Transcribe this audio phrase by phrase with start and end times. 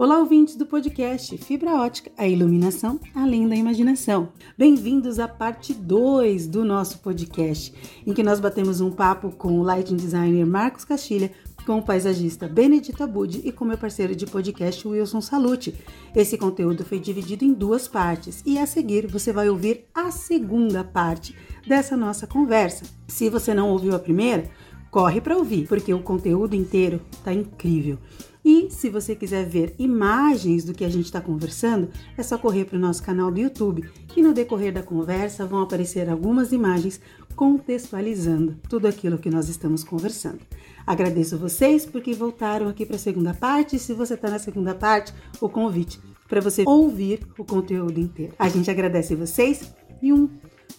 [0.00, 4.30] Olá, ouvintes do podcast Fibra Ótica, a iluminação além da imaginação.
[4.56, 7.74] Bem-vindos à parte 2 do nosso podcast,
[8.06, 11.30] em que nós batemos um papo com o lighting designer Marcos Castilha,
[11.66, 15.74] com o paisagista Benedito Abud e com meu parceiro de podcast Wilson Salute.
[16.16, 20.82] Esse conteúdo foi dividido em duas partes e a seguir você vai ouvir a segunda
[20.82, 21.36] parte
[21.68, 22.86] dessa nossa conversa.
[23.06, 24.50] Se você não ouviu a primeira,
[24.90, 27.98] corre para ouvir, porque o conteúdo inteiro tá incrível.
[28.44, 32.64] E se você quiser ver imagens do que a gente está conversando, é só correr
[32.64, 37.00] para o nosso canal do YouTube, que no decorrer da conversa vão aparecer algumas imagens
[37.36, 40.40] contextualizando tudo aquilo que nós estamos conversando.
[40.86, 43.76] Agradeço vocês porque voltaram aqui para a segunda parte.
[43.76, 48.32] E se você está na segunda parte, o convite para você ouvir o conteúdo inteiro.
[48.38, 50.28] A gente agradece vocês e um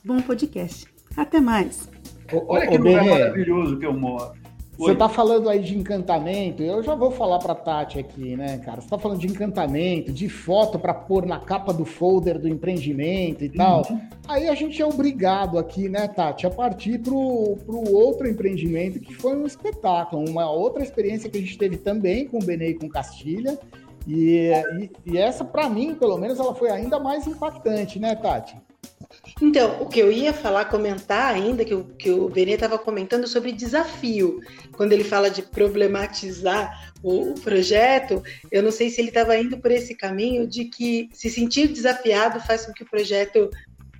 [0.03, 0.87] bom podcast.
[1.15, 1.89] Até mais!
[2.47, 4.40] Olha que lugar maravilhoso que eu moro.
[4.77, 8.81] Você está falando aí de encantamento, eu já vou falar para Tati aqui, né, cara?
[8.81, 13.43] Você está falando de encantamento, de foto para pôr na capa do folder do empreendimento
[13.43, 13.83] e tal.
[13.89, 14.01] Uhum.
[14.27, 19.13] Aí a gente é obrigado aqui, né, Tati, a partir para o outro empreendimento que
[19.13, 22.75] foi um espetáculo, uma outra experiência que a gente teve também com o Benê e
[22.75, 23.59] com Castilha.
[24.07, 28.57] E, e, e essa, para mim, pelo menos, ela foi ainda mais impactante, né, Tati?
[29.41, 33.27] Então, o que eu ia falar, comentar ainda, que o, que o Benê estava comentando
[33.27, 34.39] sobre desafio.
[34.71, 39.57] Quando ele fala de problematizar o, o projeto, eu não sei se ele estava indo
[39.57, 43.49] por esse caminho de que se sentir desafiado faz com que o projeto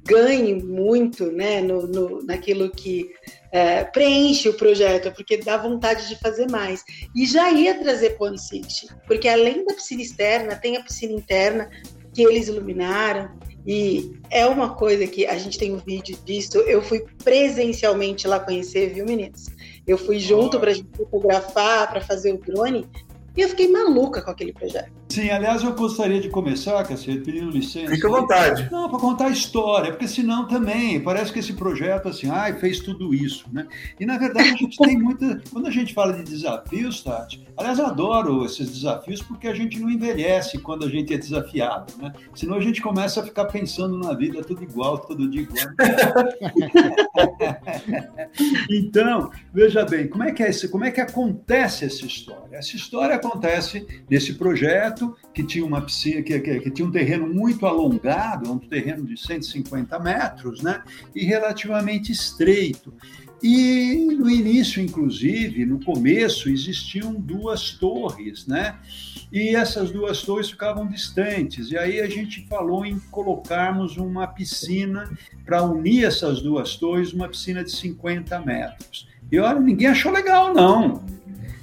[0.04, 3.12] ganhe muito né, no, no naquilo que
[3.52, 6.84] é, preenche o projeto, porque dá vontade de fazer mais.
[7.16, 11.70] E já ia trazer Pond City, porque além da piscina externa, tem a piscina interna
[12.14, 13.30] que eles iluminaram,
[13.66, 16.58] e é uma coisa que a gente tem um vídeo disso.
[16.60, 19.48] Eu fui presencialmente lá conhecer, viu, meninas?
[19.86, 22.88] Eu fui junto para gente fotografar, para fazer o drone.
[23.36, 24.92] E eu fiquei maluca com aquele projeto.
[25.12, 27.94] Sim, aliás, eu gostaria de começar, Cacete, pedindo licença.
[27.94, 28.70] Fique à vontade.
[28.72, 32.80] Não, para contar a história, porque senão também parece que esse projeto, assim, ai, fez
[32.80, 33.68] tudo isso, né?
[34.00, 35.42] E na verdade a gente tem muita.
[35.52, 39.78] Quando a gente fala de desafios, Tati, aliás, eu adoro esses desafios porque a gente
[39.82, 42.14] não envelhece quando a gente é desafiado, né?
[42.34, 45.66] Senão a gente começa a ficar pensando na vida tudo igual, todo dia igual.
[48.72, 52.56] então, veja bem, como é que é esse, como é que acontece essa história?
[52.56, 55.01] Essa história acontece nesse projeto
[55.34, 59.18] que tinha uma piscina, que, que, que, tinha um terreno muito alongado, um terreno de
[59.18, 60.84] 150 metros, né?
[61.16, 62.94] E relativamente estreito.
[63.44, 68.78] E no início, inclusive, no começo, existiam duas torres, né?
[69.32, 71.72] E essas duas torres ficavam distantes.
[71.72, 75.10] E aí a gente falou em colocarmos uma piscina
[75.44, 79.08] para unir essas duas torres, uma piscina de 50 metros.
[79.32, 81.02] E olha, ninguém achou legal, não.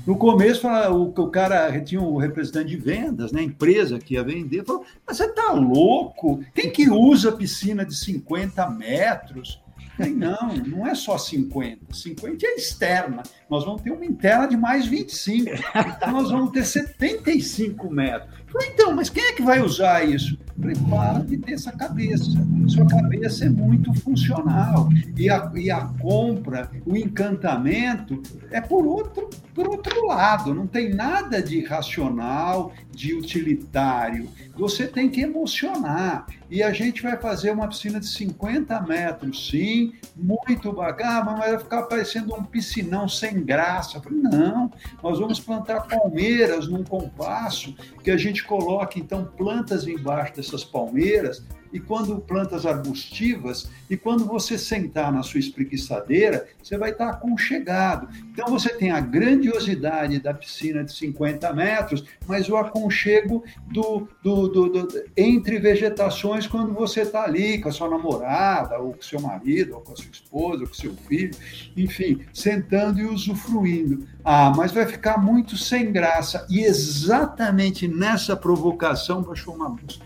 [0.09, 4.65] No começo, o, o cara tinha um representante de vendas, né, empresa que ia vender,
[4.65, 6.43] falou: Mas você tá louco?
[6.55, 9.63] Quem que usa piscina de 50 metros?
[9.99, 11.93] Não, não é só 50.
[11.93, 13.23] 50 é externa.
[13.51, 15.51] Nós vamos ter uma interna de mais 25.
[15.99, 18.33] Então nós vamos ter 75 metros.
[18.53, 20.39] Falei, então, mas quem é que vai usar isso?
[20.61, 22.33] Falei, para de ter essa cabeça.
[22.67, 24.89] Sua cabeça é muito funcional.
[25.17, 28.21] E a, e a compra, o encantamento,
[28.51, 30.53] é por outro, por outro lado.
[30.53, 34.29] Não tem nada de racional, de utilitário.
[34.57, 36.27] Você tem que emocionar.
[36.51, 41.59] E a gente vai fazer uma piscina de 50 metros, sim, muito bacana, mas vai
[41.59, 44.01] ficar parecendo um piscinão sem graça.
[44.01, 44.73] falei, não,
[45.03, 51.45] nós vamos plantar palmeiras num compasso que a gente coloca, então, plantas embaixo dessas palmeiras
[51.73, 58.09] e quando plantas arbustivas, e quando você sentar na sua espreguiçadeira, você vai estar aconchegado.
[58.31, 64.49] Então você tem a grandiosidade da piscina de 50 metros, mas o aconchego do, do,
[64.49, 69.21] do, do entre vegetações quando você está ali com a sua namorada, ou com seu
[69.21, 71.35] marido, ou com a sua esposa, ou com seu filho,
[71.77, 74.07] enfim, sentando e usufruindo.
[74.25, 76.47] Ah, mas vai ficar muito sem graça.
[76.51, 80.01] E exatamente nessa provocação baixou uma luz.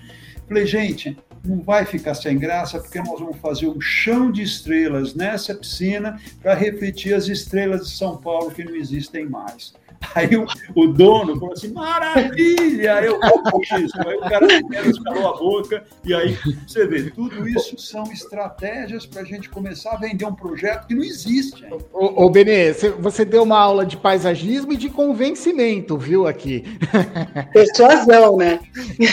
[0.46, 5.14] Falei, gente, não vai ficar sem graça, porque nós vamos fazer um chão de estrelas
[5.14, 9.74] nessa piscina para refletir as estrelas de São Paulo que não existem mais.
[10.14, 13.02] Aí o, o, dono falou assim: maravilha!
[13.02, 13.18] Eu,
[13.80, 14.08] isso.
[14.08, 14.46] Aí o cara
[14.88, 19.92] escalou a boca, e aí você vê, tudo isso são estratégias para a gente começar
[19.92, 21.64] a vender um projeto que não existe.
[21.92, 26.64] Ô, ô Benê, você deu uma aula de paisagismo e de convencimento, viu, aqui?
[27.52, 28.60] Persuasão, né?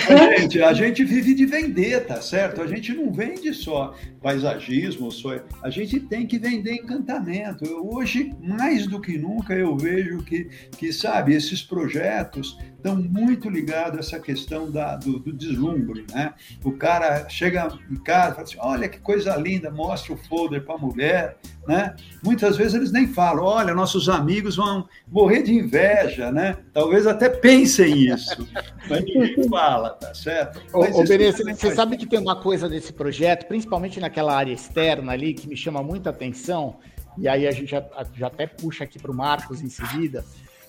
[0.09, 2.62] A gente, a gente vive de vender, tá certo?
[2.62, 5.39] A gente não vende só paisagismo, só...
[5.63, 7.65] a gente tem que vender encantamento.
[7.65, 13.49] Eu, hoje, mais do que nunca, eu vejo que que, sabe, esses projetos estão muito
[13.49, 16.33] ligados a essa questão da, do, do, deslumbre, né?
[16.63, 20.63] O cara chega em casa e fala assim, olha que coisa linda, mostra o folder
[20.63, 21.37] para a mulher,
[21.67, 21.97] né?
[22.23, 26.55] Muitas vezes eles nem falam, olha, nossos amigos vão morrer de inveja, né?
[26.71, 28.47] Talvez até pensem isso,
[28.89, 30.61] mas ninguém fala, tá certo?
[30.73, 35.11] Mas ô, ô você sabe que tem uma coisa desse projeto, principalmente naquela área externa
[35.11, 36.77] ali, que me chama muita atenção,
[37.17, 37.83] e aí a gente já,
[38.13, 40.23] já até puxa aqui para o Marcos em seguida,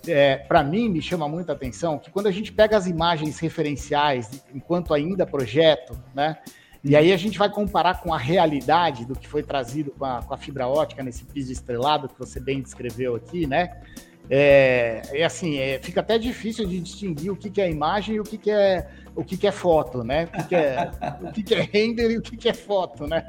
[0.06, 4.44] é, para mim, me chama muita atenção que quando a gente pega as imagens referenciais,
[4.54, 6.38] enquanto ainda projeto, né?
[6.82, 10.22] E aí a gente vai comparar com a realidade do que foi trazido com a,
[10.22, 13.82] com a fibra ótica nesse piso estrelado que você bem descreveu aqui, né?
[14.30, 18.20] É, é assim, é, fica até difícil de distinguir o que, que é imagem e
[18.20, 20.24] o que, que é o que, que é foto, né?
[20.24, 20.90] O que, que é,
[21.22, 23.26] o que, que é render e o que, que é foto, né?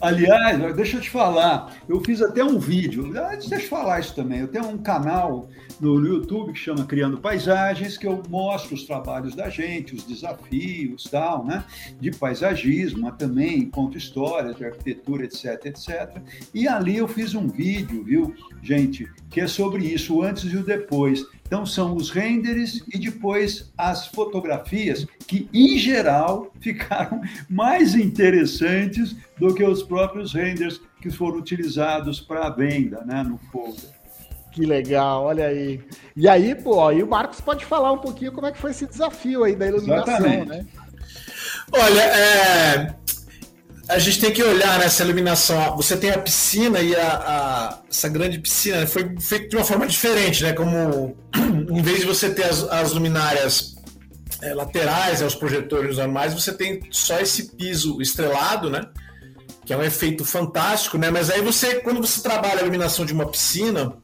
[0.00, 4.14] Aliás, deixa eu te falar, eu fiz até um vídeo, deixa eu te falar isso
[4.14, 4.40] também.
[4.40, 5.48] Eu tenho um canal
[5.80, 11.04] no, YouTube que chama Criando Paisagens, que eu mostro os trabalhos da gente, os desafios,
[11.04, 11.64] tal, né?
[12.00, 16.18] De paisagismo, também conto histórias de arquitetura, etc, etc.
[16.54, 20.56] E ali eu fiz um vídeo, viu, gente, que é sobre isso, o antes e
[20.56, 21.24] o depois.
[21.46, 29.54] Então, são os renders e depois as fotografias, que em geral ficaram mais interessantes do
[29.54, 33.96] que os próprios renders que foram utilizados para a venda né, no folder.
[34.50, 35.80] Que legal, olha aí.
[36.16, 38.86] E aí, pô, aí o Marcos pode falar um pouquinho como é que foi esse
[38.86, 40.48] desafio aí da iluminação, Exatamente.
[40.48, 40.66] né?
[41.72, 42.94] Olha, é,
[43.88, 45.76] a gente tem que olhar nessa iluminação.
[45.76, 49.64] Você tem a piscina e a, a, essa grande piscina né, foi feita de uma
[49.64, 50.52] forma diferente, né?
[50.52, 51.16] Como
[51.70, 53.76] em vez de você ter as, as luminárias
[54.42, 58.88] é, laterais, né, os projetores normais, você tem só esse piso estrelado, né?
[59.64, 61.10] Que é um efeito fantástico, né?
[61.10, 63.96] Mas aí você, quando você trabalha a iluminação de uma piscina,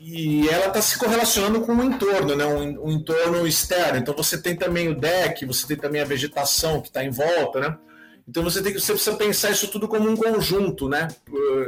[0.00, 2.44] e ela está se correlacionando com o entorno, né?
[2.44, 3.98] Um, um, entorno externo.
[3.98, 7.60] Então você tem também o deck, você tem também a vegetação que está em volta,
[7.60, 7.76] né?
[8.30, 11.08] Então você tem que você precisa pensar isso tudo como um conjunto, né?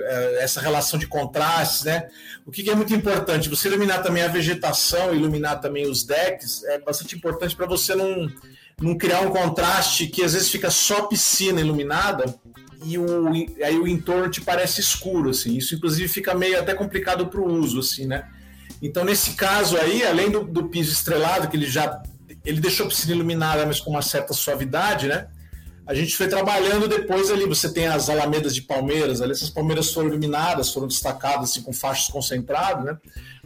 [0.05, 2.09] É, essa relação de contrastes, né?
[2.47, 6.79] O que é muito importante, você iluminar também a vegetação, iluminar também os decks, é
[6.79, 8.31] bastante importante para você não,
[8.81, 12.33] não criar um contraste que às vezes fica só piscina iluminada
[12.85, 13.33] e o,
[13.65, 15.57] aí o entorno te parece escuro, assim.
[15.57, 18.29] Isso inclusive fica meio até complicado para o uso, assim, né?
[18.81, 22.01] Então nesse caso aí, além do, do piso estrelado que ele já
[22.45, 25.27] ele deixou a piscina iluminada, mas com uma certa suavidade, né?
[25.87, 27.45] A gente foi trabalhando depois ali.
[27.47, 31.73] Você tem as alamedas de palmeiras, ali essas palmeiras foram iluminadas, foram destacadas assim, com
[31.73, 32.97] faixas concentradas, né?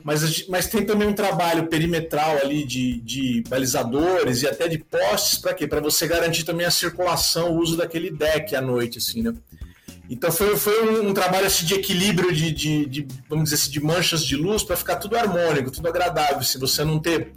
[0.04, 5.38] Mas, mas tem também um trabalho perimetral ali de, de balizadores e até de postes
[5.38, 5.66] para quê?
[5.66, 9.34] Para você garantir também a circulação, o uso daquele deck à noite, assim, né?
[10.08, 13.70] Então foi, foi um, um trabalho assim, de equilíbrio de, de, de, vamos dizer assim,
[13.70, 16.42] de manchas de luz para ficar tudo harmônico, tudo agradável.
[16.42, 17.32] Se você não ter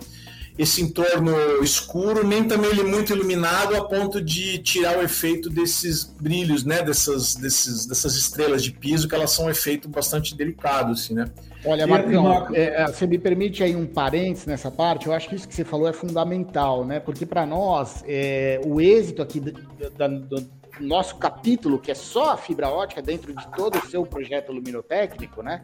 [0.59, 1.31] esse entorno
[1.63, 6.83] escuro, nem também ele muito iluminado a ponto de tirar o efeito desses brilhos, né?
[6.83, 11.31] Dessas, desses, dessas estrelas de piso, que elas são um efeito bastante delicado, assim, né?
[11.63, 15.07] Olha, Marcão, é, é, você me permite aí um parênteses nessa parte?
[15.07, 17.00] Eu acho que isso que você falou é fundamental, né?
[17.00, 22.38] Porque para nós, é, o êxito aqui do, do, nosso capítulo, que é só a
[22.38, 25.63] fibra ótica dentro de todo o seu projeto luminotécnico, né?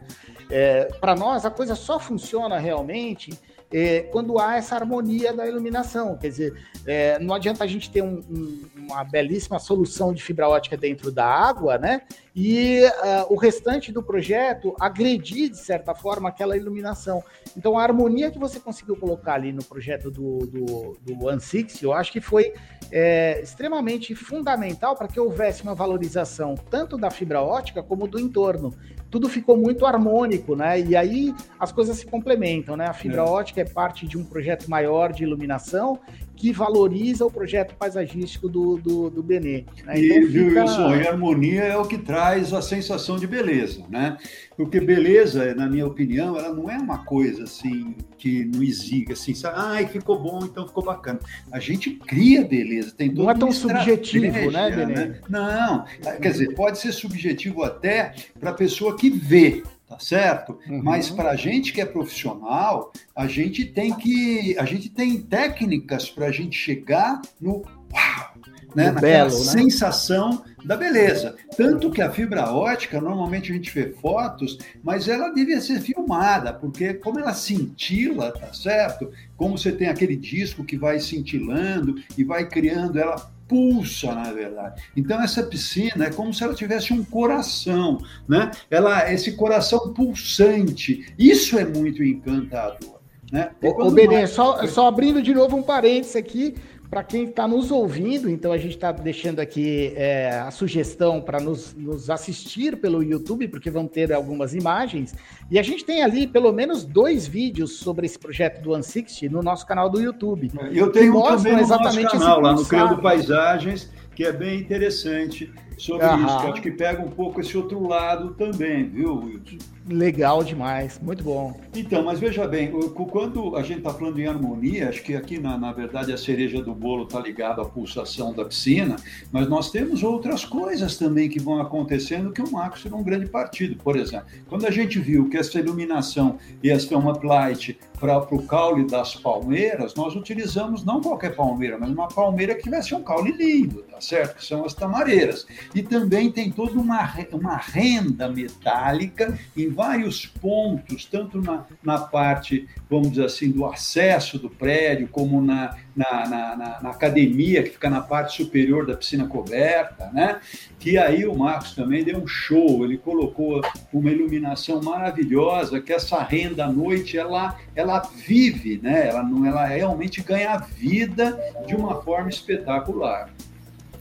[0.50, 3.38] É, para nós, a coisa só funciona realmente
[3.72, 6.16] é, quando há essa harmonia da iluminação.
[6.16, 6.54] Quer dizer,
[6.86, 11.10] é, não adianta a gente ter um, um, uma belíssima solução de fibra ótica dentro
[11.10, 12.02] da água, né?
[12.34, 17.24] E uh, o restante do projeto agredir, de certa forma, aquela iluminação.
[17.56, 21.82] Então, a harmonia que você conseguiu colocar ali no projeto do, do, do One Six,
[21.82, 22.52] eu acho que foi
[22.92, 28.74] é, extremamente fundamental para que houvesse uma valorização tanto da fibra ótica como do entorno
[29.16, 30.78] tudo ficou muito harmônico, né?
[30.78, 32.86] E aí as coisas se complementam, né?
[32.86, 33.24] A fibra é.
[33.24, 35.98] ótica é parte de um projeto maior de iluminação
[36.36, 39.64] que valoriza o projeto paisagístico do, do, do Benê.
[39.84, 39.98] Né?
[39.98, 40.60] Então, e, fica...
[40.60, 44.18] Wilson, e harmonia é o que traz a sensação de beleza, né?
[44.54, 49.34] Porque beleza, na minha opinião, ela não é uma coisa assim que não exige, assim,
[49.34, 49.54] sabe?
[49.58, 51.18] ai, ficou bom, então ficou bacana.
[51.50, 54.94] A gente cria beleza, tem Não é tão subjetivo, né, Benê?
[54.94, 55.20] Né?
[55.28, 55.84] Não,
[56.20, 60.58] quer dizer, pode ser subjetivo até para a pessoa que vê, tá certo?
[60.68, 60.82] Uhum.
[60.82, 66.10] Mas para a gente que é profissional, a gente tem que, a gente tem técnicas
[66.10, 68.34] para a gente chegar no uau,
[68.74, 68.90] né?
[68.90, 69.44] Naquela belo, né?
[69.44, 71.36] sensação da beleza.
[71.56, 76.52] Tanto que a fibra ótica, normalmente a gente vê fotos, mas ela devia ser filmada,
[76.52, 79.10] porque como ela cintila, tá certo?
[79.36, 84.82] Como você tem aquele disco que vai cintilando e vai criando, ela pulsa, na verdade.
[84.96, 87.98] Então, essa piscina é como se ela tivesse um coração,
[88.28, 88.50] né?
[88.70, 91.14] Ela, esse coração pulsante.
[91.18, 92.96] Isso é muito encantador.
[93.32, 93.50] Né?
[93.60, 96.54] Ô, Benê, só, só abrindo de novo um parênteses aqui,
[96.88, 101.40] para quem está nos ouvindo, então a gente está deixando aqui é, a sugestão para
[101.40, 105.14] nos, nos, assistir pelo YouTube, porque vão ter algumas imagens.
[105.50, 109.42] E a gente tem ali pelo menos dois vídeos sobre esse projeto do Unsixty no
[109.42, 110.50] nosso canal do YouTube.
[110.72, 115.52] Eu tenho um também no exatamente canal, lá no Criando Paisagens, que é bem interessante
[115.76, 116.24] sobre Aham.
[116.24, 119.75] isso, que acho que pega um pouco esse outro lado também, viu, Wilson?
[119.88, 121.60] Legal demais, muito bom.
[121.72, 122.72] Então, mas veja bem,
[123.12, 126.60] quando a gente está falando em harmonia, acho que aqui, na, na verdade, a cereja
[126.60, 128.96] do bolo está ligada à pulsação da piscina,
[129.30, 133.26] mas nós temos outras coisas também que vão acontecendo que o Marcos será um grande
[133.26, 133.76] partido.
[133.76, 138.42] Por exemplo, quando a gente viu que essa iluminação ia ser uma light para o
[138.42, 143.32] caule das palmeiras, nós utilizamos não qualquer palmeira, mas uma palmeira que tivesse um caule
[143.32, 144.36] lindo, tá certo?
[144.36, 145.46] Que são as tamareiras.
[145.74, 152.66] E também tem toda uma, uma renda metálica em vários pontos, tanto na, na parte,
[152.88, 157.90] vamos dizer assim, do acesso do prédio, como na, na, na, na, academia, que fica
[157.90, 160.40] na parte superior da piscina coberta, né?
[160.78, 163.60] Que aí o Marcos também deu um show, ele colocou
[163.92, 169.08] uma iluminação maravilhosa, que essa renda à noite, ela, ela vive, né?
[169.08, 173.28] Ela, ela realmente ganha vida de uma forma espetacular.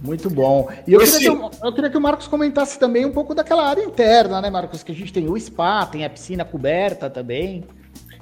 [0.02, 0.70] Muito bom.
[0.86, 3.84] E eu queria, que, eu queria, que, o Marcos comentasse também um pouco daquela área
[3.84, 4.84] interna, né, Marcos?
[4.84, 7.64] Que a gente tem o spa, tem a piscina coberta também.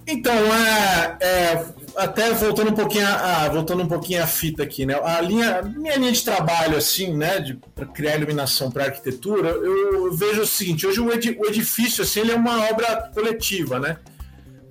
[0.06, 1.66] Então, é, é,
[1.96, 5.00] até voltando um pouquinho a, voltando um pouquinho a fita aqui, né?
[5.02, 10.14] A linha, minha linha de trabalho, assim, né, para criar iluminação para arquitetura, eu, eu,
[10.14, 13.98] vejo o seguinte: hoje o, ed, o edifício, assim, ele é uma obra coletiva, né?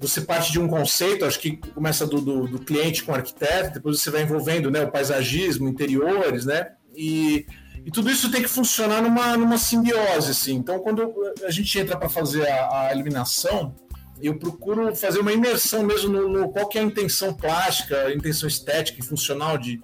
[0.00, 3.74] Você parte de um conceito, acho que começa do, do, do cliente com o arquiteto,
[3.74, 6.72] depois você vai envolvendo, né, o paisagismo, interiores, né?
[6.94, 7.46] E,
[7.84, 10.54] e tudo isso tem que funcionar numa, numa simbiose, assim.
[10.54, 11.12] Então, quando
[11.44, 13.74] a gente entra para fazer a, a, eliminação,
[14.20, 18.14] eu procuro fazer uma imersão mesmo no, no, qual que é a intenção plástica, a
[18.14, 19.82] intenção estética e funcional de,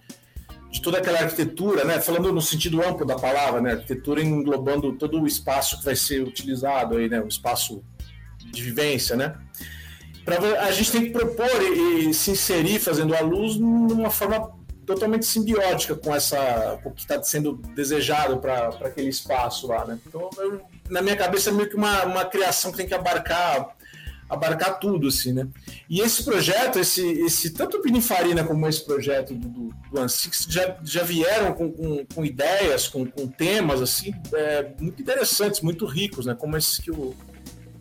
[0.71, 2.01] de toda aquela arquitetura, né?
[2.01, 3.73] Falando no sentido amplo da palavra, né?
[3.73, 7.21] Arquitetura englobando todo o espaço que vai ser utilizado aí, né?
[7.21, 7.83] O espaço
[8.53, 9.35] de vivência, né?
[10.25, 14.58] Pra, a gente tem que propor e, e se inserir fazendo a luz numa forma
[14.89, 19.99] totalmente simbiótica com essa com o que está sendo desejado para aquele espaço lá, né?
[20.07, 23.77] Então, eu, na minha cabeça é meio que uma, uma criação que tem que abarcar
[24.29, 25.49] abarcar tudo, assim, né?
[25.89, 30.47] E esse projeto, esse, esse tanto o Pininfarina como esse projeto do, do, do Ansix
[30.49, 35.87] já, já vieram com, com, com ideias, com, com, temas, assim, é, muito interessantes, muito
[35.87, 36.35] ricos, né?
[36.35, 37.15] Como esses que o,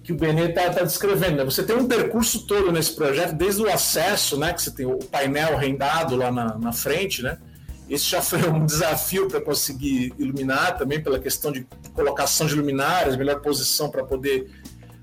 [0.08, 1.36] que o Benê está tá descrevendo.
[1.36, 1.44] Né?
[1.44, 5.00] Você tem um percurso todo nesse projeto, desde o acesso, né, que você tem o
[5.00, 7.38] painel rendado lá na, na frente, né?
[7.90, 13.18] Esse já foi um desafio para conseguir iluminar também pela questão de colocação de luminárias,
[13.18, 14.50] melhor posição para poder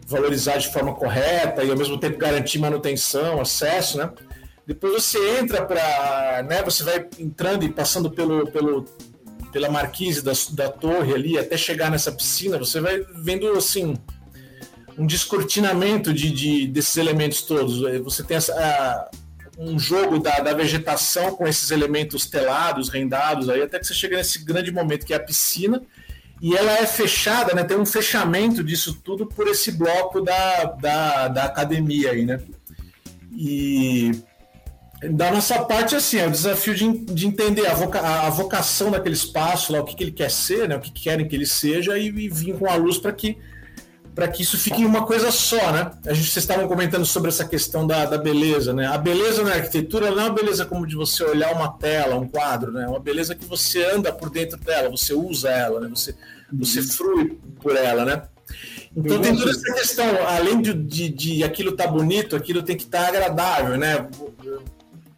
[0.07, 4.11] valorizar de forma correta e ao mesmo tempo garantir manutenção, acesso, né?
[4.67, 6.63] Depois você entra para, né?
[6.63, 8.87] Você vai entrando e passando pelo, pelo
[9.53, 13.95] pela marquise da, da torre ali até chegar nessa piscina, você vai vendo assim
[14.99, 17.85] um descortinamento de, de, desses elementos todos.
[17.85, 19.11] É, você tem essa, a,
[19.59, 24.17] um jogo da, da, vegetação com esses elementos telados, rendados, aí até que você chega
[24.17, 25.83] nesse grande momento que é a piscina,
[26.41, 27.65] e ela é fechada, né?
[27.65, 32.41] Tem um fechamento disso tudo por esse bloco da, da, da academia aí, né?
[33.33, 34.11] E
[35.11, 39.15] da nossa parte, assim, é o desafio de, de entender a, voca, a vocação daquele
[39.15, 40.77] espaço lá, o que, que ele quer ser, né?
[40.77, 43.39] O que, que querem que ele seja, e, e vir com a luz para que
[44.15, 45.91] para que isso fique uma coisa só, né?
[46.07, 48.87] A gente, vocês estavam comentando sobre essa questão da, da beleza, né?
[48.87, 52.29] A beleza na arquitetura não é uma beleza como de você olhar uma tela, um
[52.29, 52.85] quadro, né?
[52.85, 55.89] É uma beleza que você anda por dentro dela, você usa ela, né?
[55.89, 56.15] Você,
[56.53, 56.87] você uhum.
[56.87, 58.23] frui por ela, né?
[58.97, 62.77] Então tem toda essa questão, além de, de, de aquilo estar tá bonito, aquilo tem
[62.77, 64.07] que estar tá agradável, né?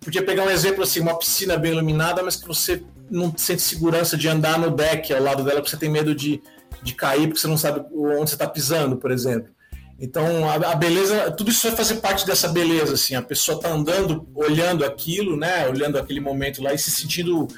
[0.00, 4.16] Podia pegar um exemplo assim, uma piscina bem iluminada, mas que você não sente segurança
[4.16, 6.40] de andar no deck ao lado dela, porque você tem medo de,
[6.87, 9.50] de cair porque você não sabe onde você está pisando, por exemplo.
[9.99, 13.71] Então, a, a, beleza, tudo isso vai fazer parte dessa beleza, assim, a pessoa está
[13.71, 17.49] andando, olhando aquilo, né, olhando aquele momento lá e se sentindo,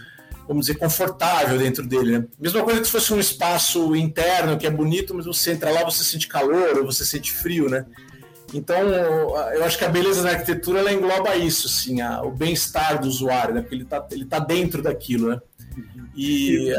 [0.46, 2.24] vamos dizer, confortável dentro dele, né?
[2.38, 5.82] Mesma coisa que se fosse um espaço interno que é bonito, mas você entra lá,
[5.82, 7.84] você sente calor ou você sente frio, né?
[8.54, 13.00] Então, eu acho que a beleza da arquitetura ela engloba isso, assim, a, o bem-estar
[13.00, 13.60] do usuário, né?
[13.60, 15.40] Porque ele está ele tá dentro daquilo, né?
[16.16, 16.72] E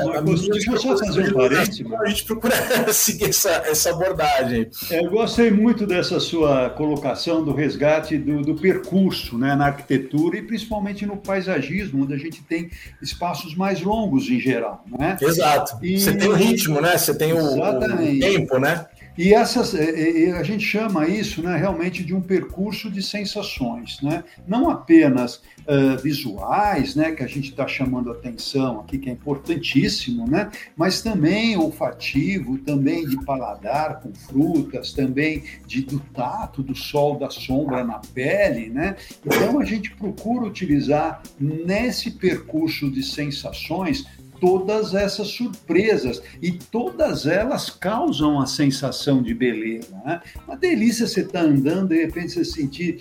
[0.52, 1.86] deixa eu só fazer um parênteses.
[1.94, 2.54] A gente procura
[2.92, 4.70] seguir essa, essa abordagem.
[4.92, 10.38] É, eu gostei muito dessa sua colocação do resgate do, do, percurso né, na arquitetura
[10.38, 12.70] e principalmente no paisagismo, onde a gente tem
[13.02, 14.84] espaços mais longos em geral.
[15.00, 15.16] Né?
[15.22, 15.78] Exato.
[15.82, 15.98] E...
[15.98, 16.98] Você tem o ritmo, né?
[16.98, 18.86] Você tem o, o tempo, né?
[19.20, 24.24] E essas, a gente chama isso né, realmente de um percurso de sensações, né?
[24.48, 30.26] não apenas uh, visuais, né, que a gente está chamando atenção aqui, que é importantíssimo,
[30.26, 37.20] né, mas também olfativo, também de paladar com frutas, também de, do tato, do sol,
[37.20, 38.70] da sombra na pele.
[38.70, 38.96] Né?
[39.26, 44.06] Então a gente procura utilizar nesse percurso de sensações
[44.40, 49.96] todas essas surpresas e todas elas causam a sensação de beleza.
[50.06, 50.22] Né?
[50.48, 53.00] Uma delícia você estar tá andando de repente você sentir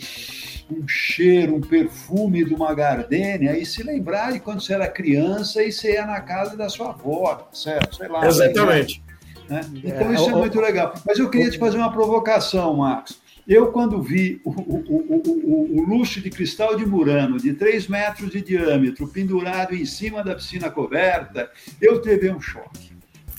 [0.71, 5.62] um cheiro, um perfume de uma gardênia e se lembrar de quando você era criança
[5.62, 7.97] e você ia na casa da sua avó, certo?
[7.97, 8.26] Sei lá.
[8.26, 9.02] Exatamente.
[9.49, 9.61] Né?
[9.83, 10.92] Então isso é muito legal.
[11.07, 13.18] Mas eu queria te fazer uma provocação, Marcos.
[13.49, 18.31] Eu, quando vi o, o, o, o, luxo de cristal de Murano, de 3 metros
[18.31, 21.50] de diâmetro, pendurado em cima da piscina coberta,
[21.81, 22.93] eu teve um choque.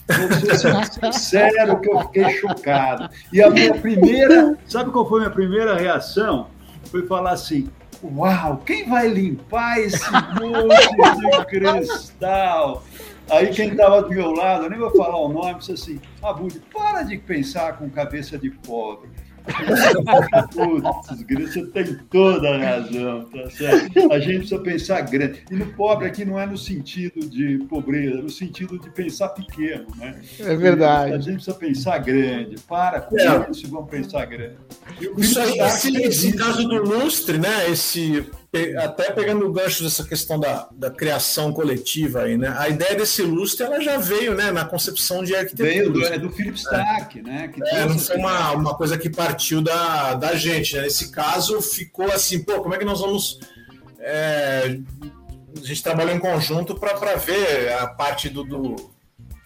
[0.07, 3.07] Vou ser sincero que eu fiquei chocado.
[3.31, 6.47] E a minha primeira, sabe qual foi a minha primeira reação?
[6.85, 7.69] Foi falar assim,
[8.03, 10.03] uau, quem vai limpar esse
[10.41, 12.83] luxo de cristal?
[13.29, 16.59] Aí quem estava do meu lado, eu nem vou falar o nome, disse assim, Abud,
[16.73, 19.07] para de pensar com cabeça de pobre.
[20.53, 24.11] Putz, você tem toda a razão, tá certo?
[24.11, 25.43] A gente precisa pensar grande.
[25.49, 29.29] E no pobre aqui não é no sentido de pobreza, é no sentido de pensar
[29.29, 30.19] pequeno, né?
[30.39, 31.13] É verdade.
[31.13, 32.55] A gente precisa pensar grande.
[32.67, 33.47] Para com é.
[33.49, 34.55] isso e vamos pensar grande.
[35.17, 37.69] Isso aí, esse, esse caso do lustre, né?
[37.69, 38.25] Esse
[38.83, 42.55] até pegando o gancho dessa questão da, da criação coletiva aí, né?
[42.57, 45.69] A ideia desse lustre ela já veio, né, na concepção de arquitetura.
[45.69, 47.21] Veio do, é do Philip Stark, é.
[47.21, 47.47] né?
[47.47, 50.81] Que é, não foi uma, uma coisa que partiu da, da gente, né?
[50.81, 53.39] Nesse caso ficou assim, pô, como é que nós vamos
[53.99, 54.79] é,
[55.55, 58.75] a gente trabalhou em conjunto para ver a parte do, do,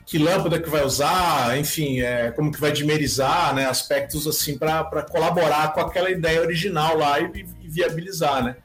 [0.05, 5.03] que lâmpada que vai usar, enfim, é, como que vai dimerizar, né, aspectos assim para
[5.03, 8.55] colaborar com aquela ideia original lá e, e viabilizar, né?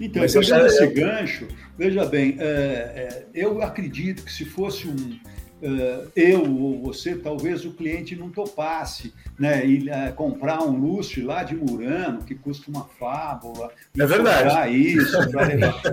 [0.00, 1.48] Então, Mas pegando esse gancho,
[1.78, 5.18] veja bem, é, é, eu acredito que se fosse um,
[6.14, 9.66] eu ou você, talvez o cliente não topasse, né?
[9.66, 13.70] E uh, comprar um lustre lá de Murano, que custa uma fábula.
[13.98, 14.76] É verdade.
[14.76, 15.16] Isso,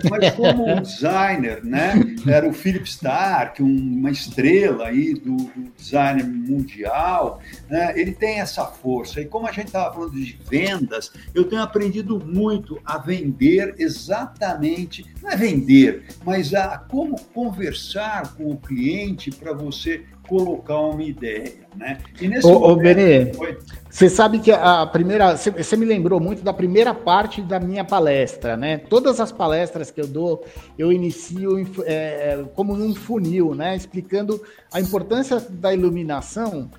[0.09, 1.93] Mas como um designer, né?
[2.27, 7.93] Era o Philip Stark, um, uma estrela aí do, do design mundial, né?
[7.95, 9.21] ele tem essa força.
[9.21, 15.05] E como a gente estava falando de vendas, eu tenho aprendido muito a vender exatamente,
[15.21, 21.53] não é vender, mas a como conversar com o cliente para você colocar uma ideia,
[21.75, 21.99] né?
[22.19, 23.57] E nesse ô, momento, ô Benê, foi...
[23.89, 28.55] você sabe que a primeira, você me lembrou muito da primeira parte da minha palestra,
[28.55, 28.77] né?
[28.77, 30.45] Todas as palestras que eu dou,
[30.77, 33.75] eu inicio é, é, como num funil, né?
[33.75, 36.69] Explicando a importância da iluminação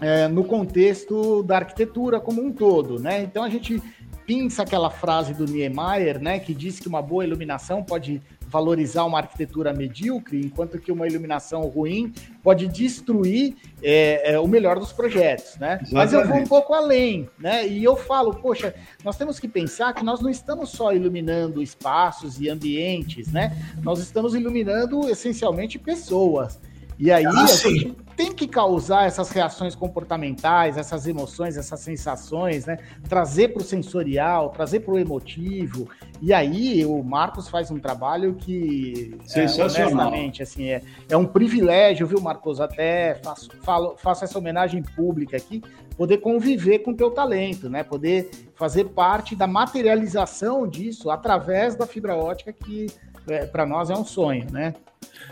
[0.00, 3.22] é, no contexto da arquitetura como um todo, né?
[3.22, 3.82] Então a gente
[4.26, 6.38] pinça aquela frase do Niemeyer, né?
[6.38, 11.62] Que diz que uma boa iluminação pode valorizar uma arquitetura medíocre, enquanto que uma iluminação
[11.62, 15.80] ruim pode destruir é, é, o melhor dos projetos, né?
[15.82, 15.94] Exatamente.
[15.94, 17.66] Mas eu vou um pouco além, né?
[17.66, 22.40] E eu falo, poxa, nós temos que pensar que nós não estamos só iluminando espaços
[22.40, 23.56] e ambientes, né?
[23.82, 26.58] Nós estamos iluminando essencialmente pessoas.
[26.98, 32.64] E aí ah, a gente tem que causar essas reações comportamentais, essas emoções, essas sensações,
[32.64, 32.78] né?
[33.06, 35.88] Trazer para o sensorial, trazer para o emotivo.
[36.22, 40.14] E aí o Marcos faz um trabalho que, é, Sensacional.
[40.14, 42.58] É, assim, é, é um privilégio, viu, Marcos?
[42.58, 45.62] Até faço, falo, faço essa homenagem pública aqui,
[45.94, 47.84] poder conviver com o teu talento, né?
[47.84, 52.86] Poder fazer parte da materialização disso através da fibra ótica que
[53.28, 54.72] é, para nós é um sonho, né?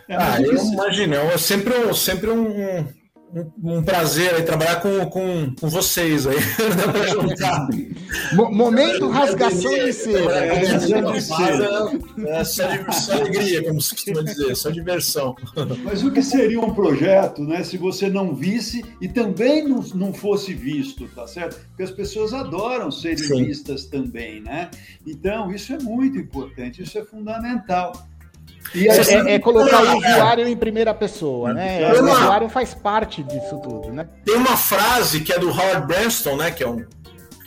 [0.09, 2.85] É, ah, eu imagino, é sempre, sempre um,
[3.35, 6.37] um, um prazer aí, trabalhar com, com, com vocês aí.
[8.33, 10.45] Momento rasgação de cera.
[10.45, 15.35] É, é, é, só, só alegria, como se costuma dizer, só diversão.
[15.83, 20.13] Mas o que seria um projeto, né, se você não visse e também não, não
[20.13, 21.59] fosse visto, tá certo?
[21.69, 23.45] Porque as pessoas adoram serem Sim.
[23.47, 24.71] vistas também, né?
[25.05, 28.07] Então, isso é muito importante, isso é fundamental.
[28.75, 31.93] É, é, é, colocar o usuário em primeira pessoa, né?
[31.93, 34.09] O usuário faz parte disso tudo, né?
[34.25, 36.51] Tem uma frase que é do Howard Branston, né?
[36.51, 36.85] Que é um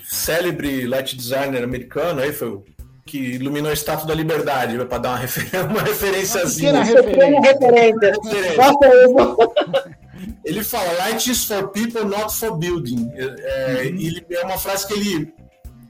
[0.05, 2.63] célebre light designer americano, aí foi o
[3.05, 6.73] que iluminou a Estátua da Liberdade, para dar uma, refer uma referenciazinha.
[6.73, 8.13] Uma pequena referência.
[8.23, 9.97] referência.
[10.43, 13.11] Ele fala, light is for people, not for building.
[13.13, 13.99] É, uhum.
[13.99, 15.33] ele, é uma frase que ele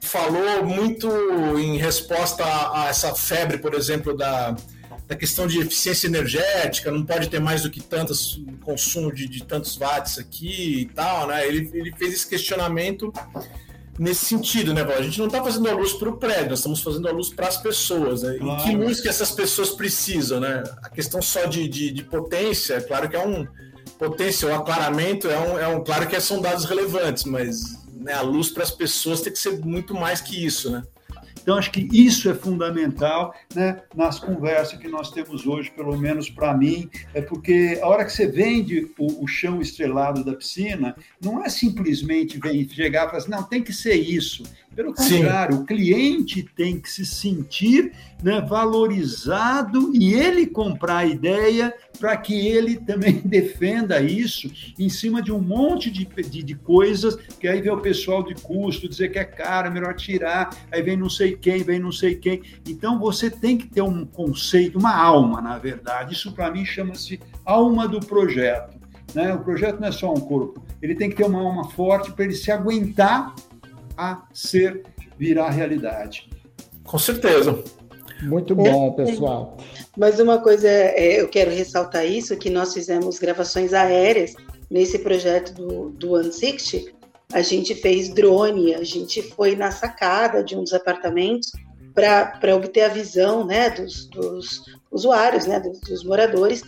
[0.02, 1.08] falou muito
[1.58, 4.54] em resposta a, a essa febre, por exemplo, da,
[5.08, 9.42] da questão de eficiência energética, não pode ter mais do que tantos consumo de, de
[9.42, 11.48] tantos watts aqui e tal, né?
[11.48, 13.10] Ele, ele fez esse questionamento
[13.98, 16.80] nesse sentido, né, A gente não está fazendo a luz para o prédio, nós estamos
[16.80, 18.36] fazendo a luz para as pessoas, né?
[18.38, 18.60] Claro.
[18.60, 20.62] E que luz que essas pessoas precisam, né?
[20.82, 23.48] A questão só de, de, de potência, é claro que é um
[23.98, 28.20] potência, o aclaramento é um, é um claro que são dados relevantes, mas né, a
[28.20, 30.84] luz para as pessoas tem que ser muito mais que isso, né?
[31.48, 36.28] Então, acho que isso é fundamental né, nas conversas que nós temos hoje, pelo menos
[36.28, 40.94] para mim, é porque a hora que você vende o, o, chão estrelado da piscina,
[41.18, 44.42] não é simplesmente vem chegar e falar assim, não, tem que ser isso.
[44.78, 45.62] Pelo contrário, Sim.
[45.62, 47.90] o cliente tem que se sentir
[48.22, 55.20] né, valorizado e ele comprar a ideia para que ele também defenda isso em cima
[55.20, 59.08] de um monte de, de, de, coisas, que aí vem o pessoal de custo dizer
[59.08, 62.40] que é caro, é melhor tirar, aí vem não sei quem, vem não sei quem.
[62.64, 66.14] Então você tem que ter um conceito, uma alma, na verdade.
[66.14, 68.78] Isso para mim chama-se alma do projeto.
[69.12, 69.34] Né?
[69.34, 72.26] O projeto não é só um corpo, ele tem que ter uma alma forte para
[72.26, 73.34] ele se aguentar
[73.98, 74.84] a ser
[75.18, 76.30] virar realidade.
[76.84, 77.62] Com certeza.
[78.22, 79.56] Muito bom, pessoal.
[79.96, 84.34] Mas uma coisa, é, eu quero ressaltar isso, que nós fizemos gravações aéreas
[84.70, 86.96] nesse projeto do, do 160.
[87.32, 91.52] A gente fez drone, a gente foi na sacada de um dos apartamentos
[91.94, 96.62] para obter a visão né, dos, dos usuários, né, dos, dos moradores.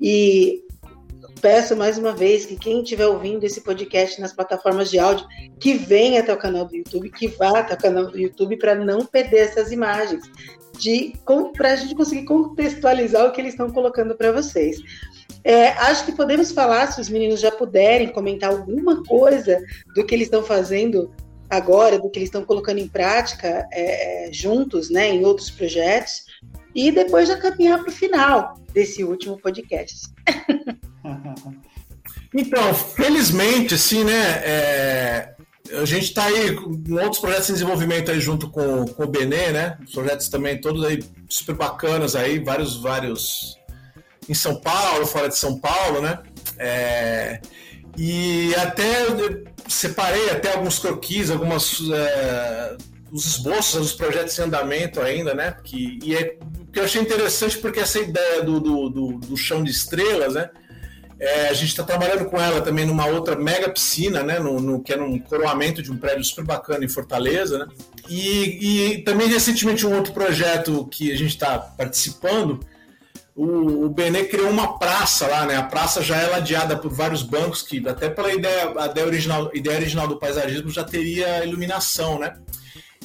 [0.00, 0.62] E
[1.44, 5.26] peço mais uma vez que quem estiver ouvindo esse podcast nas plataformas de áudio,
[5.60, 8.74] que venha até o canal do YouTube, que vá até o canal do YouTube para
[8.74, 10.24] não perder essas imagens,
[11.54, 14.80] para a gente conseguir contextualizar o que eles estão colocando para vocês.
[15.44, 19.60] É, acho que podemos falar, se os meninos já puderem comentar alguma coisa
[19.94, 21.12] do que eles estão fazendo
[21.50, 26.24] agora, do que eles estão colocando em prática é, juntos, né, em outros projetos,
[26.74, 30.08] e depois já caminhar para o final desse último podcast.
[32.36, 34.22] Então, felizmente, assim, né?
[34.44, 35.34] É,
[35.72, 39.52] a gente está aí com outros projetos em desenvolvimento aí junto com, com o Benê,
[39.52, 39.78] né?
[39.92, 43.56] Projetos também todos aí super bacanas aí, vários, vários
[44.28, 46.18] em São Paulo, fora de São Paulo, né?
[46.58, 47.40] É,
[47.96, 49.06] e até
[49.68, 52.76] separei até alguns croquis, algumas é,
[53.12, 55.56] os esboços dos projetos em andamento ainda, né?
[55.62, 56.36] Que, e é,
[56.72, 60.50] que eu achei interessante porque essa ideia do, do, do, do chão de estrelas, né?
[61.18, 64.38] É, a gente está trabalhando com ela também numa outra mega piscina, né?
[64.38, 67.66] No, no, que é um coroamento de um prédio super bacana em Fortaleza, né?
[68.08, 72.60] E, e também recentemente um outro projeto que a gente está participando,
[73.34, 75.56] o, o Benê criou uma praça lá, né?
[75.56, 79.50] A praça já é ladeada por vários bancos que até pela ideia, a ideia original,
[79.54, 82.34] ideia original do paisagismo já teria iluminação, né?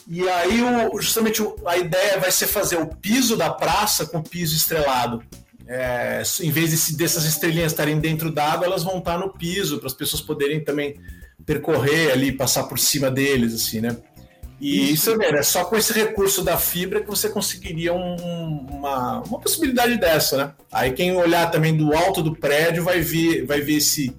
[0.08, 4.56] E aí, o, justamente a ideia vai ser fazer o piso da praça com piso
[4.56, 5.24] estrelado.
[5.72, 9.86] É, em vez de, dessas estrelinhas estarem dentro d'água, elas vão estar no piso, para
[9.86, 11.00] as pessoas poderem também
[11.46, 13.96] percorrer ali, passar por cima deles, assim, né?
[14.60, 19.22] E isso, isso é só com esse recurso da fibra que você conseguiria um, uma,
[19.22, 20.54] uma possibilidade dessa, né?
[20.72, 24.14] Aí quem olhar também do alto do prédio vai ver, vai ver esse,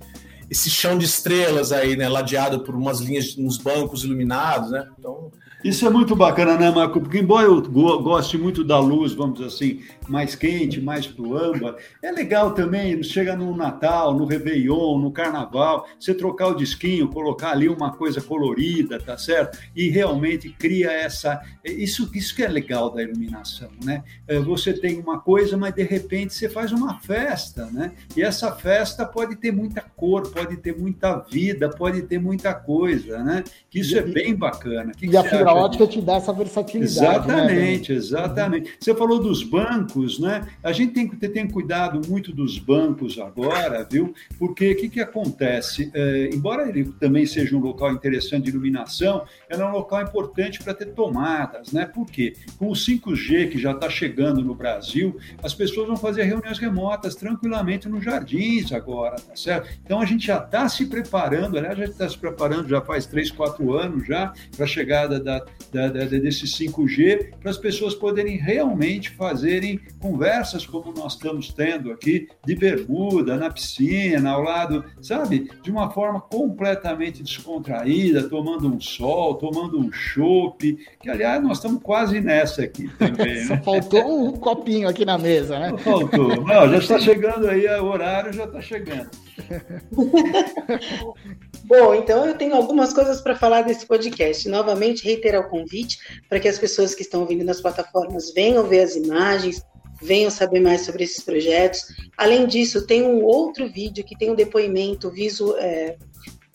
[0.48, 2.08] esse chão de estrelas aí, né?
[2.08, 4.88] Ladeado por umas linhas, uns bancos iluminados, né?
[4.98, 5.19] Então,
[5.62, 7.00] isso é muito bacana, né, Marco?
[7.00, 11.76] Porque, embora eu goste muito da luz, vamos dizer assim, mais quente, mais pro âmbar,
[12.02, 17.50] é legal também, chega no Natal, no Réveillon, no Carnaval, você trocar o disquinho, colocar
[17.50, 19.58] ali uma coisa colorida, tá certo?
[19.76, 21.40] E realmente cria essa.
[21.64, 24.02] Isso, isso que é legal da iluminação, né?
[24.26, 27.92] É, você tem uma coisa, mas de repente você faz uma festa, né?
[28.16, 33.22] E essa festa pode ter muita cor, pode ter muita vida, pode ter muita coisa,
[33.22, 33.44] né?
[33.68, 34.92] Que isso é bem bacana.
[34.92, 37.00] Que e que a fibra ótica te dá essa versatilidade.
[37.00, 38.76] Né, exatamente, né, exatamente.
[38.80, 40.46] Você falou dos bancos, né?
[40.62, 44.14] A gente tem que ter, tem cuidado muito dos bancos agora, viu?
[44.38, 45.90] Porque o que, que acontece?
[45.94, 50.62] É, embora ele também seja um local interessante de iluminação, ele é um local importante
[50.62, 51.86] para ter tomadas, né?
[51.86, 52.34] Por quê?
[52.58, 57.14] Com o 5G que já está chegando no Brasil, as pessoas vão fazer reuniões remotas
[57.14, 59.68] tranquilamente nos jardins agora, tá certo?
[59.84, 63.30] Então a gente já está se preparando, aliás, já está se preparando já faz três,
[63.30, 65.39] quatro anos já para a chegada da
[65.72, 71.52] da, da, da, desse 5G para as pessoas poderem realmente fazerem conversas como nós estamos
[71.52, 75.50] tendo aqui, de bermuda, na piscina, ao lado, sabe?
[75.62, 81.82] De uma forma completamente descontraída, tomando um sol, tomando um chopp, que aliás nós estamos
[81.82, 83.44] quase nessa aqui também.
[83.46, 83.62] Só né?
[83.62, 85.70] faltou um copinho aqui na mesa, né?
[85.70, 86.44] Não faltou.
[86.44, 89.10] Não, já está chegando aí, o horário já está chegando.
[91.64, 94.48] Bom, então eu tenho algumas coisas para falar desse podcast.
[94.48, 98.80] Novamente, reiterar o convite para que as pessoas que estão ouvindo nas plataformas venham ver
[98.80, 99.64] as imagens,
[100.02, 101.84] venham saber mais sobre esses projetos.
[102.16, 105.56] Além disso, tem um outro vídeo que tem um depoimento visual.
[105.58, 105.96] É,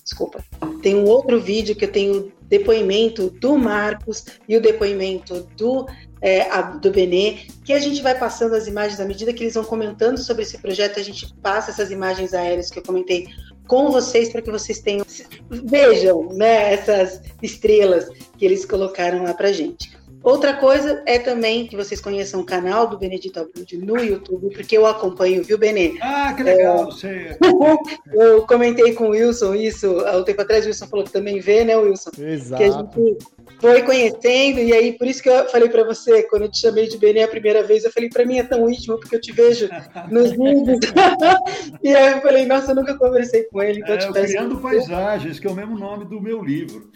[0.04, 0.44] desculpa,
[0.84, 5.88] tem um outro vídeo que eu tenho depoimento do Marcos e o depoimento do,
[6.22, 9.56] é, a, do Benê, que a gente vai passando as imagens à medida que eles
[9.56, 13.28] vão comentando sobre esse projeto, a gente passa essas imagens aéreas que eu comentei
[13.68, 15.06] com vocês para que vocês tenham
[15.50, 19.96] vejam né, essas estrelas que eles colocaram lá para gente.
[20.26, 24.76] Outra coisa é também que vocês conheçam o canal do Benedito Abud no YouTube, porque
[24.76, 26.00] eu acompanho, viu, Benê?
[26.02, 27.38] Ah, que legal, é, sei.
[28.12, 31.40] eu comentei com o Wilson isso há um tempo atrás, o Wilson falou que também
[31.40, 32.10] vê, né, Wilson?
[32.18, 32.58] Exato.
[32.58, 33.18] Que a gente
[33.62, 36.88] foi conhecendo, e aí por isso que eu falei para você, quando eu te chamei
[36.88, 39.32] de Benê a primeira vez, eu falei, para mim é tão íntimo, porque eu te
[39.32, 39.70] vejo
[40.10, 40.80] nos vídeos.
[41.84, 43.80] e aí eu falei, nossa, eu nunca conversei com ele.
[43.80, 46.90] Então é, eu Criando Paisagens, que é o mesmo nome do meu livro.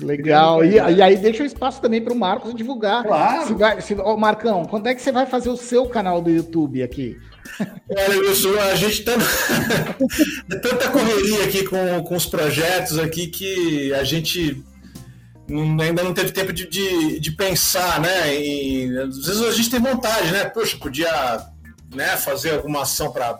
[0.00, 0.64] Legal.
[0.64, 3.04] E, e, aí deixa o espaço também para o Marcos divulgar.
[3.04, 3.46] Claro.
[3.46, 6.30] Se vai, se, oh, Marcão, quando é que você vai fazer o seu canal do
[6.30, 7.16] YouTube aqui?
[7.88, 9.12] Olha, Wilson, a gente tá
[10.50, 14.62] é tanta correria aqui com, com os projetos aqui que a gente
[15.82, 18.38] ainda não teve tempo de, de, de, pensar, né?
[18.38, 20.44] E às vezes a gente tem vontade, né?
[20.44, 21.08] Poxa, podia
[21.94, 23.38] né, fazer alguma ação para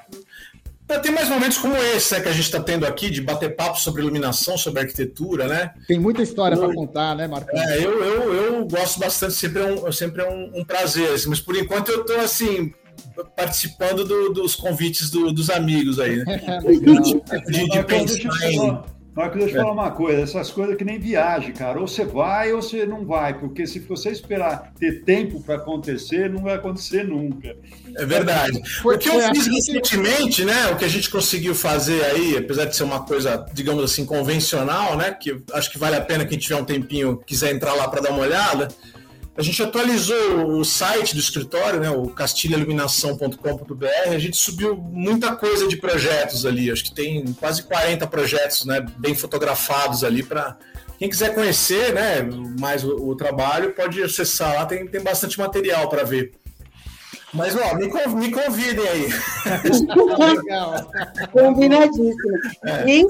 [1.03, 3.79] tem mais momentos como esse né, que a gente está tendo aqui, de bater papo
[3.79, 5.73] sobre iluminação, sobre arquitetura, né?
[5.87, 7.53] Tem muita história para contar, né, Marcos?
[7.61, 11.29] É, eu, eu, eu gosto bastante, sempre é um, sempre é um, um prazer, assim,
[11.29, 12.73] mas por enquanto eu estou assim,
[13.37, 16.41] participando do, dos convites do, dos amigos aí, né?
[17.47, 19.63] de, de pensar em Deixa eu é.
[19.63, 21.81] falar uma coisa, essas coisas que nem viagem, cara.
[21.81, 26.31] Ou você vai ou você não vai, porque se você esperar ter tempo para acontecer,
[26.31, 27.57] não vai acontecer nunca.
[27.97, 28.61] É verdade.
[28.81, 30.69] Foi, o que eu fiz recentemente, né?
[30.69, 34.97] O que a gente conseguiu fazer aí, apesar de ser uma coisa, digamos assim, convencional,
[34.97, 35.11] né?
[35.11, 38.11] Que acho que vale a pena quem tiver um tempinho quiser entrar lá para dar
[38.11, 38.69] uma olhada
[39.39, 45.69] a gente atualizou o site do escritório, né, o castilhailuminação.com.br, a gente subiu muita coisa
[45.69, 50.59] de projetos ali, acho que tem quase 40 projetos né, bem fotografados ali para
[50.99, 55.89] quem quiser conhecer né, mais o, o, trabalho, pode acessar lá, tem, tem bastante material
[55.89, 56.33] para ver.
[57.33, 59.09] Mas, ó, me, me convidem aí.
[60.19, 60.91] Legal.
[61.31, 62.39] Combinadíssimo.
[62.65, 62.89] É.
[62.89, 63.07] E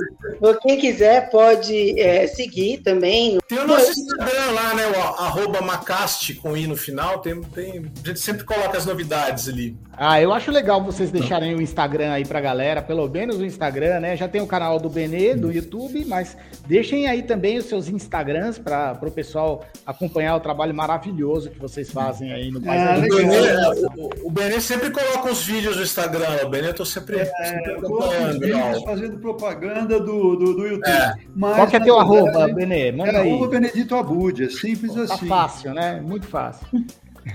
[0.63, 3.39] quem quiser pode é, seguir também.
[3.49, 4.89] Tem o nosso Instagram lá, né?
[4.89, 7.21] O arroba Macaste com I no final.
[7.21, 9.77] Tem, tem, a gente sempre coloca as novidades ali.
[10.01, 13.99] Ah, eu acho legal vocês deixarem o Instagram aí pra galera, pelo menos o Instagram,
[13.99, 14.17] né?
[14.17, 16.37] Já tem o canal do Benê, do YouTube, mas
[16.69, 21.91] deixem aí também os seus Instagrams para o pessoal acompanhar o trabalho maravilhoso que vocês
[21.91, 22.81] fazem aí no País.
[22.81, 26.85] É, o, Benê, o, Benê sempre coloca os vídeos no Instagram, o Benê eu tô
[26.85, 30.89] sempre, é, sempre fazendo propaganda do, do, do YouTube.
[30.89, 31.15] É.
[31.35, 32.93] Mas, Qual que é teu arroba, Benê?
[32.93, 33.31] Manda é aí.
[33.31, 35.27] Arroba Benedito Abud, é simples tá assim.
[35.27, 36.01] Fácil, né?
[36.01, 36.67] Muito fácil.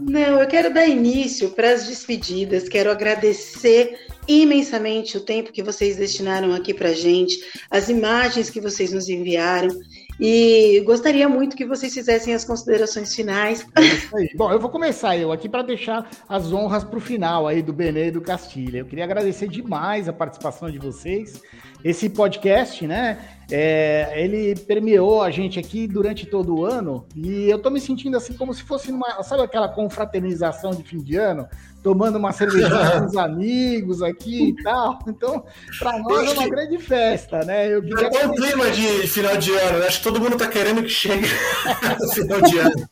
[0.01, 3.95] Não, eu quero dar início para as despedidas, quero agradecer
[4.27, 7.37] imensamente o tempo que vocês destinaram aqui para gente,
[7.69, 9.69] as imagens que vocês nos enviaram.
[10.19, 13.65] E gostaria muito que vocês fizessem as considerações finais.
[13.75, 17.61] É Bom, eu vou começar eu aqui para deixar as honras para o final aí
[17.61, 18.79] do Benê e do Castilha.
[18.79, 21.41] Eu queria agradecer demais a participação de vocês.
[21.83, 23.19] Esse podcast, né?
[23.51, 28.15] É, ele permeou a gente aqui durante todo o ano e eu tô me sentindo
[28.17, 31.47] assim como se fosse uma, sabe aquela confraternização de fim de ano?
[31.83, 34.97] tomando uma cerveja com os amigos aqui e tal.
[35.07, 35.43] Então,
[35.77, 37.71] para nós é uma grande festa, né?
[37.71, 39.87] Eu queria é um clima de final de ano, né?
[39.87, 41.27] Acho que todo mundo está querendo que chegue
[41.99, 42.89] no final de ano.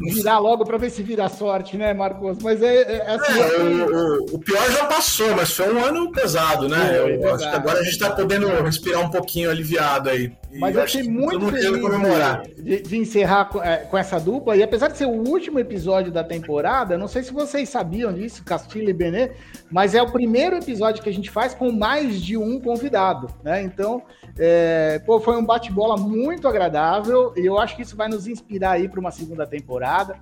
[0.14, 2.38] Virar logo para ver se vira sorte, né, Marcos?
[2.42, 3.40] Mas é, é, é assim.
[3.40, 6.96] É, o, o, pior já passou, mas foi um ano pesado, né?
[6.96, 10.32] É, eu acho que agora a gente está podendo respirar um pouquinho aliviado aí.
[10.58, 14.56] Mas eu fiquei muito feliz de, de, encerrar com, é, com, essa dupla.
[14.56, 18.44] E apesar de ser o último episódio da temporada, não sei se vocês sabiam disso,
[18.44, 19.32] Castilho e Benê,
[19.70, 23.62] mas é o primeiro episódio que a gente faz com mais de um convidado, né?
[23.62, 24.02] Então,
[24.38, 28.72] é, pô, foi um bate-bola muito agradável e eu acho que isso vai nos inspirar
[28.72, 30.16] aí para uma segunda temporada.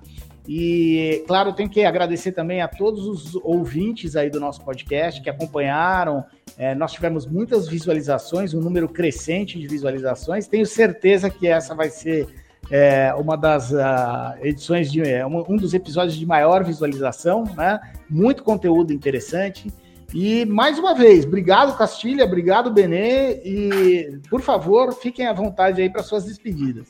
[0.47, 5.29] E, claro, tenho que agradecer também a todos os ouvintes aí do nosso podcast que
[5.29, 6.25] acompanharam.
[6.57, 10.47] É, nós tivemos muitas visualizações, um número crescente de visualizações.
[10.47, 12.27] Tenho certeza que essa vai ser
[12.69, 17.79] é, uma das uh, edições de é, um dos episódios de maior visualização, né?
[18.09, 19.71] Muito conteúdo interessante.
[20.13, 25.89] E mais uma vez, obrigado Castilha, obrigado Benê e por favor fiquem à vontade aí
[25.89, 26.87] para suas despedidas.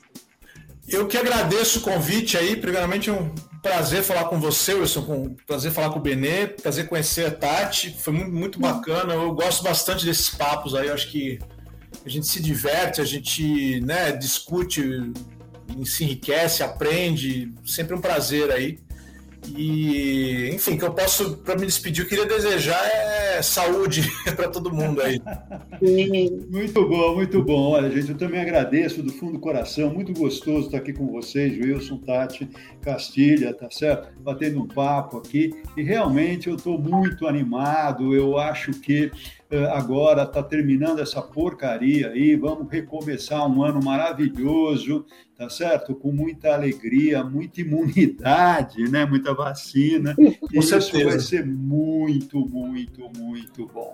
[0.88, 2.58] Eu que agradeço o convite aí.
[2.58, 5.00] Primeiramente, um prazer falar com você, Wilson.
[5.00, 6.48] Um prazer falar com o Benê.
[6.48, 7.96] Prazer conhecer a Tati.
[7.98, 9.14] Foi muito, muito bacana.
[9.14, 10.90] Eu gosto bastante desses papos aí.
[10.90, 11.40] Eu acho que
[12.06, 14.84] a gente se diverte, a gente né, discute,
[15.86, 17.54] se enriquece, aprende.
[17.66, 18.80] Sempre um prazer aí.
[19.56, 24.74] E, enfim, que eu posso, para me despedir, eu queria desejar é saúde para todo
[24.74, 25.20] mundo aí.
[26.50, 27.72] muito bom, muito bom.
[27.72, 29.94] Olha, gente, eu também agradeço do fundo do coração.
[29.94, 32.50] Muito gostoso estar aqui com vocês, Wilson, Tati,
[32.82, 34.10] Castilha, tá certo?
[34.22, 35.54] Batendo um papo aqui.
[35.76, 38.16] E realmente eu estou muito animado.
[38.16, 39.12] Eu acho que
[39.74, 45.06] agora está terminando essa porcaria aí, vamos recomeçar um ano maravilhoso,
[45.38, 45.96] tá certo?
[45.96, 49.06] Com muita alegria, muita imunidade, né?
[49.06, 50.16] Muita vacina.
[50.16, 50.98] Com e certeza.
[50.98, 53.94] isso vai ser muito, muito, muito bom.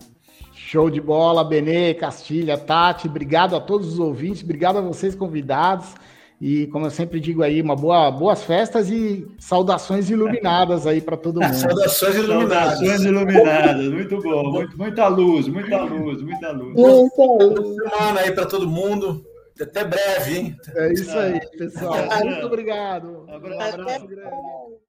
[0.53, 5.95] Show de bola, Benê, Castilha, Tati, obrigado a todos os ouvintes, obrigado a vocês convidados.
[6.41, 11.17] E como eu sempre digo aí, uma boa, boas festas e saudações iluminadas aí para
[11.17, 11.51] todo mundo.
[11.53, 12.79] saudações iluminadas.
[12.79, 16.73] Saudações iluminadas, muito bom, muito, muita luz, muita luz, muita luz.
[16.73, 19.25] Boa semana aí para todo mundo.
[19.61, 20.57] Até breve, hein?
[20.75, 21.95] É isso aí, pessoal.
[22.23, 23.25] Muito obrigado.
[23.27, 24.88] Um abraço grande.